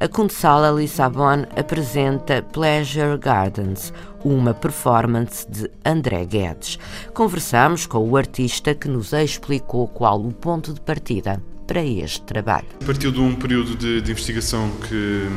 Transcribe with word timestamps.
A 0.00 0.08
Kunsthalle 0.08 0.80
Lissabon 0.80 1.44
apresenta 1.54 2.42
Pleasure 2.42 3.18
Gardens, 3.18 3.92
uma 4.24 4.54
performance 4.54 5.46
de 5.46 5.70
André 5.84 6.24
Guedes. 6.24 6.78
Conversamos 7.12 7.84
com 7.84 7.98
o 8.08 8.16
artista 8.16 8.74
que 8.74 8.88
nos 8.88 9.12
explicou 9.12 9.86
qual 9.86 10.18
o 10.18 10.32
ponto 10.32 10.72
de 10.72 10.80
partida 10.80 11.42
para 11.66 11.84
este 11.84 12.22
trabalho. 12.22 12.66
Partiu 12.84 13.12
de 13.12 13.20
um 13.20 13.34
período 13.34 13.76
de, 13.76 14.00
de 14.00 14.10
investigação 14.10 14.70
que, 14.88 15.28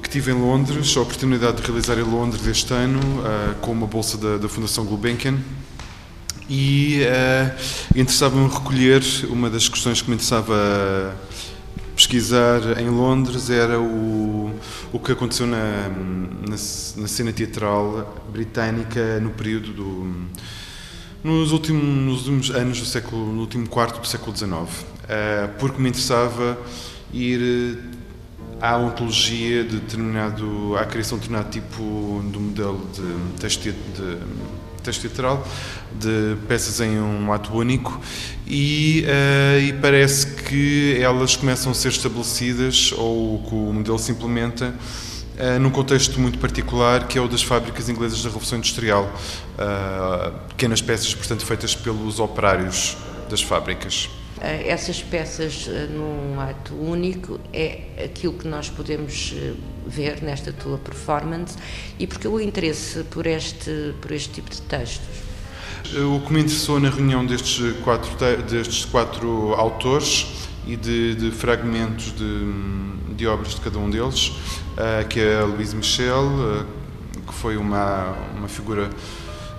que 0.00 0.08
tive 0.08 0.30
em 0.30 0.40
Londres, 0.40 0.96
a 0.96 1.00
oportunidade 1.00 1.60
de 1.60 1.66
realizar 1.66 1.98
em 1.98 2.04
Londres 2.04 2.46
este 2.46 2.72
ano, 2.72 3.00
uh, 3.00 3.56
com 3.56 3.72
uma 3.72 3.88
bolsa 3.88 4.16
da, 4.16 4.38
da 4.38 4.48
Fundação 4.48 4.84
Gulbenkian 4.84 5.36
e 6.48 7.02
uh, 7.02 7.98
interessava-me 7.98 8.48
recolher 8.48 9.02
uma 9.28 9.50
das 9.50 9.68
questões 9.68 10.00
que 10.00 10.08
me 10.08 10.14
interessava 10.14 11.14
pesquisar 12.00 12.80
em 12.80 12.88
Londres 12.88 13.50
era 13.50 13.78
o, 13.78 14.50
o 14.90 14.98
que 14.98 15.12
aconteceu 15.12 15.46
na, 15.46 15.90
na, 16.48 16.56
na 16.96 17.08
cena 17.08 17.30
teatral 17.30 18.24
britânica 18.32 19.20
no 19.20 19.30
período 19.30 19.72
do 19.72 20.30
nos 21.22 21.52
últimos, 21.52 21.84
nos 21.84 22.26
últimos 22.26 22.50
anos 22.50 22.80
do 22.80 22.86
século, 22.86 23.30
no 23.30 23.42
último 23.42 23.68
quarto 23.68 24.00
do 24.00 24.06
século 24.06 24.34
XIX, 24.34 24.86
eh, 25.06 25.50
porque 25.58 25.78
me 25.78 25.90
interessava 25.90 26.56
ir 27.12 27.78
à 28.58 28.78
ontologia 28.78 29.62
de 29.62 29.80
determinado, 29.80 30.74
à 30.78 30.86
criação 30.86 31.18
de 31.18 31.28
determinado 31.28 31.50
tipo 31.50 32.24
de 32.32 32.38
modelo 32.38 32.88
de 32.94 33.38
texto, 33.38 33.64
de, 33.64 33.72
texto 34.80 35.02
teatral, 35.02 35.46
de 35.92 36.36
peças 36.48 36.80
em 36.80 36.98
um 36.98 37.32
ato 37.32 37.52
único, 37.54 38.00
e, 38.46 39.04
uh, 39.06 39.60
e, 39.60 39.72
parece 39.74 40.26
que 40.44 40.98
elas 41.00 41.36
começam 41.36 41.72
a 41.72 41.74
ser 41.74 41.88
estabelecidas, 41.88 42.92
ou 42.96 43.42
que 43.42 43.54
o 43.54 43.72
modelo 43.72 43.98
se 43.98 44.12
implementa, 44.12 44.74
uh, 45.38 45.58
num 45.60 45.70
contexto 45.70 46.18
muito 46.20 46.38
particular, 46.38 47.06
que 47.06 47.18
é 47.18 47.20
o 47.20 47.28
das 47.28 47.42
fábricas 47.42 47.88
inglesas 47.88 48.22
da 48.22 48.28
Revolução 48.28 48.58
Industrial. 48.58 49.04
Uh, 49.54 50.32
pequenas 50.48 50.82
peças, 50.82 51.14
portanto, 51.14 51.44
feitas 51.44 51.74
pelos 51.74 52.18
operários 52.18 52.96
das 53.28 53.42
fábricas. 53.42 54.10
Essas 54.40 55.02
peças 55.02 55.68
num 55.90 56.40
ato 56.40 56.74
único 56.74 57.38
é 57.52 58.04
aquilo 58.04 58.32
que 58.32 58.48
nós 58.48 58.70
podemos 58.70 59.34
ver 59.86 60.22
nesta 60.22 60.50
tua 60.52 60.78
performance 60.78 61.58
e 61.98 62.06
porque 62.06 62.26
o 62.26 62.40
interesse 62.40 63.04
por 63.04 63.26
este, 63.26 63.94
por 64.00 64.10
este 64.12 64.30
tipo 64.30 64.50
de 64.50 64.62
textos? 64.62 65.30
O 65.94 66.20
que 66.20 66.32
me 66.32 66.40
interessou 66.40 66.78
na 66.78 66.88
reunião 66.88 67.26
destes 67.26 67.76
quatro, 67.82 68.10
destes 68.48 68.84
quatro 68.84 69.54
autores 69.54 70.26
e 70.66 70.76
de, 70.76 71.14
de 71.16 71.30
fragmentos 71.30 72.14
de, 72.14 73.14
de, 73.14 73.26
obras 73.26 73.54
de 73.54 73.60
cada 73.60 73.78
um 73.78 73.90
deles, 73.90 74.32
que 75.08 75.20
é 75.20 75.40
Louise 75.42 75.74
Michel, 75.74 76.66
que 77.26 77.34
foi 77.34 77.56
uma, 77.56 78.14
uma 78.36 78.48
figura 78.48 78.88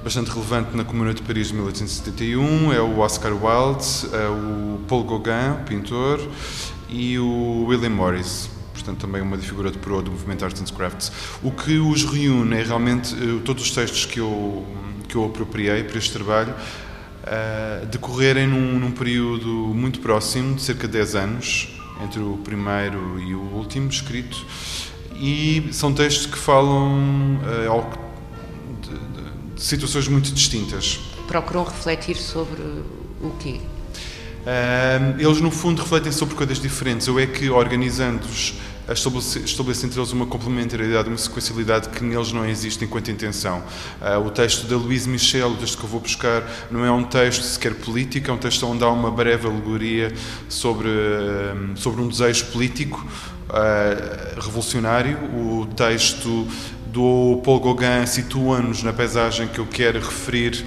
bastante 0.04 0.32
relevante 0.32 0.76
na 0.76 0.84
Comuna 0.84 1.14
de 1.14 1.22
Paris 1.22 1.48
de 1.48 1.54
1871, 1.54 2.74
é 2.74 2.82
o 2.82 3.00
Oscar 3.00 3.34
Wilde, 3.34 4.08
é 4.14 4.28
o 4.28 4.80
Paul 4.88 5.04
Gauguin, 5.04 5.64
pintor, 5.66 6.20
e 6.90 7.18
o 7.20 7.66
William 7.68 7.92
Morris 7.92 8.50
portanto 8.74 9.02
também 9.02 9.22
uma 9.22 9.38
figura 9.38 9.70
de 9.70 9.78
proa 9.78 10.02
do 10.02 10.12
movimento 10.12 10.44
Arts 10.44 10.62
and 10.62 10.76
Crafts. 10.76 11.12
O 11.44 11.52
que 11.52 11.78
os 11.78 12.04
reúne 12.04 12.58
é 12.58 12.64
realmente 12.64 13.14
uh, 13.14 13.40
todos 13.42 13.64
os 13.64 13.72
textos 13.72 14.06
que 14.06 14.20
eu, 14.20 14.66
que 15.08 15.16
eu 15.16 15.26
apropriei 15.26 15.84
para 15.84 15.98
este 15.98 16.12
trabalho 16.12 16.54
uh, 16.54 17.86
decorrerem 17.86 18.48
num, 18.48 18.80
num, 18.80 18.92
período 18.92 19.48
muito 19.48 20.00
próximo, 20.00 20.56
de 20.56 20.64
cerca 20.64 20.88
de 20.88 20.94
10 20.94 21.16
anos, 21.16 21.80
entre 22.04 22.20
o 22.20 22.38
primeiro 22.38 23.20
e 23.20 23.36
o 23.36 23.42
último 23.54 23.88
escrito, 23.90 24.44
e 25.16 25.70
são 25.72 25.94
textos 25.94 26.26
que 26.26 26.38
falam 26.38 27.40
uh, 27.44 27.72
situações 29.62 30.08
muito 30.08 30.32
distintas. 30.32 31.00
Procuram 31.28 31.64
refletir 31.64 32.16
sobre 32.16 32.62
o 33.22 33.32
quê? 33.40 33.60
Uh, 34.42 35.20
eles, 35.20 35.40
no 35.40 35.52
fundo, 35.52 35.82
refletem 35.82 36.12
sobre 36.12 36.34
coisas 36.36 36.60
diferentes. 36.60 37.08
Eu 37.08 37.20
é 37.20 37.28
que, 37.28 37.50
organizando-os 37.50 38.56
estabelece 38.90 39.86
entre 39.86 40.00
eles 40.00 40.12
uma 40.12 40.26
complementariedade, 40.26 41.08
uma 41.08 41.18
sequencialidade 41.18 41.90
que 41.90 42.04
neles 42.04 42.32
não 42.34 42.46
existe 42.46 42.84
enquanto 42.84 43.12
intenção. 43.12 43.64
Uh, 44.02 44.26
o 44.26 44.32
texto 44.32 44.68
da 44.68 44.76
Louise 44.76 45.08
Michel, 45.08 45.52
o 45.52 45.56
texto 45.56 45.78
que 45.78 45.84
eu 45.84 45.90
vou 45.90 46.00
buscar, 46.00 46.44
não 46.70 46.84
é 46.84 46.92
um 46.92 47.04
texto 47.04 47.44
sequer 47.44 47.76
político, 47.76 48.32
é 48.32 48.34
um 48.34 48.38
texto 48.38 48.66
onde 48.66 48.84
há 48.84 48.90
uma 48.90 49.12
breve 49.12 49.48
alegoria 49.48 50.12
sobre, 50.50 50.90
sobre 51.76 52.02
um 52.02 52.08
desejo 52.08 52.48
político 52.48 53.06
uh, 53.50 54.42
revolucionário. 54.42 55.18
O 55.36 55.68
texto 55.76 56.48
do 56.92 57.42
Paul 57.44 57.60
Gauguin 57.60 58.06
situa-nos 58.06 58.84
na 58.84 58.92
paisagem 58.92 59.48
que 59.48 59.60
eu 59.60 59.66
quero 59.66 60.00
referir 60.00 60.66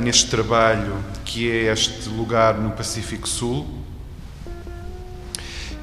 neste 0.00 0.28
trabalho, 0.28 0.96
que 1.24 1.50
é 1.50 1.72
este 1.72 2.08
lugar 2.08 2.58
no 2.58 2.70
Pacífico 2.70 3.28
Sul, 3.28 3.66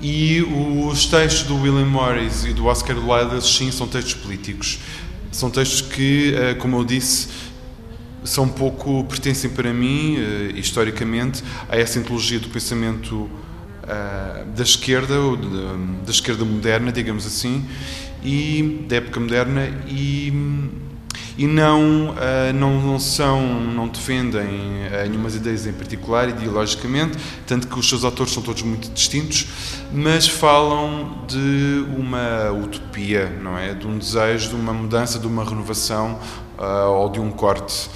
e 0.02 0.42
os 0.42 1.06
textos 1.08 1.44
do 1.44 1.56
William 1.62 1.86
Morris 1.86 2.46
e 2.46 2.54
do 2.54 2.68
Oscar 2.68 2.98
Wilde, 2.98 3.46
sim, 3.46 3.70
são 3.70 3.86
textos 3.86 4.14
políticos. 4.14 4.80
São 5.30 5.50
textos 5.50 5.82
que, 5.82 6.34
eh, 6.34 6.54
como 6.54 6.78
eu 6.78 6.86
disse, 6.86 7.28
são 8.24 8.48
pouco 8.48 9.04
pertencem 9.04 9.50
para 9.50 9.74
mim, 9.74 10.16
eh, 10.18 10.52
historicamente, 10.56 11.44
a 11.68 11.76
essa 11.78 12.00
antologia 12.00 12.40
do 12.40 12.48
pensamento 12.50 13.30
da 14.56 14.62
esquerda, 14.62 15.20
ou 15.20 15.36
da 15.36 16.12
esquerda 16.12 16.46
moderna, 16.46 16.92
digamos 16.92 17.26
assim, 17.26 17.66
e 18.24 18.86
da 18.88 18.98
época 18.98 19.20
moderna, 19.20 19.68
e 19.88 20.32
e 21.40 21.48
não, 21.48 22.10
uh, 22.10 22.54
não, 22.54 22.82
não 22.82 23.00
são, 23.00 23.42
não 23.62 23.88
defendem 23.88 24.42
uh, 24.42 25.10
nenhumas 25.10 25.36
ideias 25.36 25.66
em 25.66 25.72
particular, 25.72 26.28
ideologicamente, 26.28 27.18
tanto 27.48 27.66
que 27.66 27.80
os 27.80 27.88
seus 27.88 28.04
autores 28.04 28.34
são 28.34 28.44
todos 28.44 28.62
muito 28.62 28.90
distintos, 28.90 29.48
mas 29.90 30.28
falam 30.28 31.24
de 31.30 31.86
uma 31.98 32.52
utopia, 32.52 33.30
não 33.42 33.58
é? 33.58 33.74
De 33.74 33.88
um 33.88 33.98
desejo, 33.98 34.50
de 34.50 34.56
uma 34.56 34.74
mudança, 34.74 35.18
de 35.18 35.28
uma 35.28 35.46
renovação 35.46 36.20
uh, 36.58 36.90
ou 36.92 37.10
de 37.10 37.22
um 37.22 37.32
corte. 37.32 37.90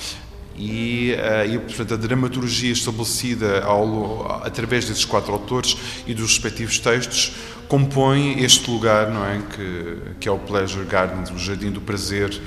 E, 0.55 1.15
uh, 1.15 1.51
e, 1.51 1.57
portanto, 1.57 1.95
a 1.95 1.97
dramaturgia 1.97 2.71
estabelecida 2.71 3.63
ao, 3.63 4.43
através 4.43 4.85
desses 4.85 5.05
quatro 5.05 5.33
autores 5.33 5.75
e 6.05 6.13
dos 6.13 6.33
respectivos 6.33 6.79
textos 6.79 7.33
compõe 7.67 8.43
este 8.43 8.69
lugar, 8.69 9.09
não 9.09 9.25
é? 9.25 9.41
Que, 9.55 9.97
que 10.19 10.29
é 10.29 10.31
o 10.31 10.37
Pleasure 10.37 10.85
Gardens, 10.85 11.31
o 11.31 11.37
Jardim 11.39 11.71
do 11.71 11.81
Prazer, 11.81 12.39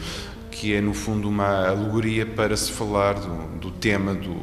que 0.51 0.73
é 0.75 0.81
no 0.81 0.95
fundo 0.95 1.29
uma 1.29 1.69
alegoria 1.69 2.25
para 2.25 2.57
se 2.57 2.71
falar 2.71 3.15
do, 3.15 3.59
do 3.59 3.71
tema 3.71 4.15
do, 4.15 4.37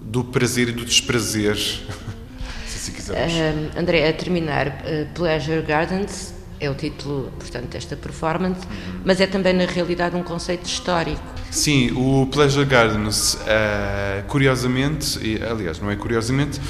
do 0.00 0.24
prazer 0.24 0.70
e 0.70 0.72
do 0.72 0.84
desprazer, 0.84 1.56
se 2.66 2.76
assim 2.76 2.92
quisermos. 2.92 3.32
Uh, 3.32 3.78
André, 3.78 4.08
a 4.08 4.12
terminar, 4.12 4.68
uh, 4.68 5.14
Pleasure 5.14 5.62
Gardens 5.62 6.34
é 6.58 6.68
o 6.68 6.74
título, 6.74 7.30
portanto, 7.38 7.66
desta 7.66 7.94
performance, 7.94 8.66
uhum. 8.66 9.00
mas 9.04 9.20
é 9.20 9.26
também 9.26 9.52
na 9.52 9.66
realidade 9.66 10.16
um 10.16 10.22
conceito 10.22 10.64
histórico. 10.64 11.37
Sim, 11.50 11.92
o 11.96 12.26
Pleasure 12.26 12.66
Gardens, 12.66 13.34
uh, 13.34 14.22
curiosamente, 14.28 15.18
e, 15.22 15.42
aliás, 15.42 15.80
não 15.80 15.90
é 15.90 15.96
curiosamente, 15.96 16.60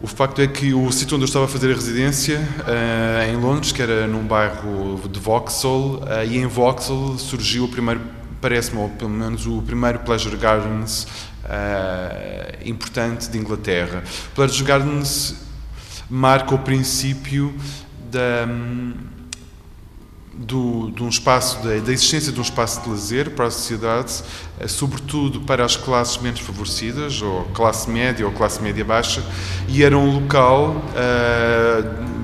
o 0.00 0.06
facto 0.06 0.40
é 0.40 0.46
que 0.46 0.72
o 0.72 0.90
sítio 0.92 1.16
onde 1.16 1.24
eu 1.24 1.26
estava 1.26 1.46
a 1.46 1.48
fazer 1.48 1.72
a 1.72 1.74
residência, 1.74 2.38
uh, 2.38 3.30
em 3.30 3.36
Londres, 3.36 3.72
que 3.72 3.82
era 3.82 4.06
num 4.06 4.22
bairro 4.22 5.00
de 5.08 5.18
Vauxhall, 5.18 5.96
uh, 5.96 6.24
e 6.24 6.38
em 6.38 6.46
Vauxhall 6.46 7.18
surgiu 7.18 7.64
o 7.64 7.68
primeiro, 7.68 8.00
parece-me, 8.40 8.80
ou 8.80 8.88
pelo 8.90 9.10
menos 9.10 9.46
o 9.46 9.60
primeiro 9.62 9.98
Pleasure 10.00 10.36
Gardens 10.36 11.06
importante 12.64 13.28
de 13.28 13.36
Inglaterra. 13.36 14.02
Pleasure 14.34 14.64
Gardens 14.64 15.34
marca 16.08 16.54
o 16.54 16.58
princípio 16.58 17.54
da. 18.10 18.46
Um, 18.48 19.13
do, 20.36 20.90
de 20.90 21.02
um 21.02 21.08
espaço, 21.08 21.62
da, 21.62 21.78
da, 21.78 21.92
existência 21.92 22.32
de 22.32 22.38
um 22.38 22.42
espaço 22.42 22.82
de 22.82 22.88
lazer 22.88 23.30
para 23.30 23.46
a 23.46 23.50
sociedade, 23.50 24.22
eh, 24.58 24.66
sobretudo 24.66 25.40
para 25.40 25.64
as 25.64 25.76
classes 25.76 26.18
menos 26.18 26.40
favorecidas, 26.40 27.22
ou 27.22 27.44
classe 27.54 27.88
média 27.88 28.26
ou 28.26 28.32
classe 28.32 28.60
média 28.60 28.84
baixa, 28.84 29.22
e 29.68 29.82
era 29.82 29.96
um 29.96 30.20
local. 30.20 30.76
Uh, 30.94 32.14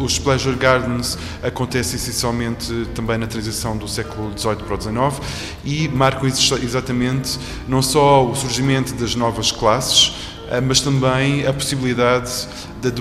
os 0.00 0.18
Pleasure 0.18 0.54
Gardens 0.54 1.18
acontecem 1.42 1.96
essencialmente 1.96 2.86
também 2.94 3.18
na 3.18 3.26
transição 3.26 3.76
do 3.76 3.88
século 3.88 4.30
XVIII 4.38 4.56
para 4.56 4.76
o 4.76 4.80
XIX 4.80 5.20
e 5.64 5.88
marcam 5.88 6.28
exatamente 6.28 7.38
não 7.66 7.82
só 7.82 8.24
o 8.24 8.34
surgimento 8.34 8.94
das 8.94 9.16
novas 9.16 9.50
classes, 9.50 10.12
eh, 10.50 10.60
mas 10.60 10.80
também 10.80 11.46
a 11.46 11.52
possibilidade 11.52 12.46
de 12.80 12.92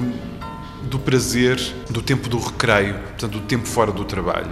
do 0.86 1.00
prazer, 1.00 1.60
do 1.90 2.02
tempo 2.02 2.30
do 2.30 2.40
recreio, 2.40 2.96
portanto, 2.96 3.32
do 3.32 3.42
tempo 3.42 3.68
fora 3.68 3.92
do 3.92 4.04
trabalho. 4.06 4.52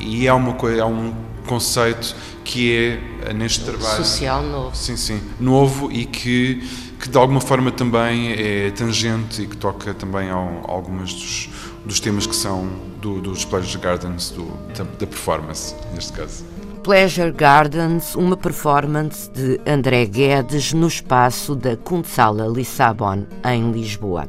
E 0.00 0.28
há, 0.28 0.34
uma 0.34 0.54
coisa, 0.54 0.82
há 0.82 0.86
um 0.86 1.14
conceito 1.46 2.14
que 2.44 3.00
é, 3.26 3.32
neste 3.32 3.64
trabalho. 3.64 4.04
Social 4.04 4.42
novo. 4.42 4.76
Sim, 4.76 4.96
sim. 4.96 5.20
Novo 5.40 5.90
e 5.90 6.04
que, 6.04 6.62
que 7.00 7.08
de 7.08 7.18
alguma 7.18 7.40
forma 7.40 7.70
também 7.70 8.32
é 8.32 8.70
tangente 8.70 9.42
e 9.42 9.46
que 9.46 9.56
toca 9.56 9.94
também 9.94 10.28
a, 10.30 10.34
algumas 10.34 11.12
dos, 11.12 11.48
dos 11.84 12.00
temas 12.00 12.26
que 12.26 12.36
são 12.36 12.68
do, 13.00 13.20
dos 13.20 13.44
Pleasure 13.44 13.78
Gardens, 13.82 14.30
do, 14.30 14.44
da, 14.76 14.84
da 14.84 15.06
performance, 15.06 15.74
neste 15.94 16.12
caso. 16.12 16.44
Pleasure 16.82 17.32
Gardens, 17.32 18.14
uma 18.14 18.36
performance 18.36 19.28
de 19.32 19.60
André 19.66 20.06
Guedes 20.06 20.72
no 20.72 20.86
espaço 20.86 21.56
da 21.56 21.76
Kuntsala 21.76 22.46
Lissabon, 22.46 23.26
em 23.44 23.72
Lisboa. 23.72 24.28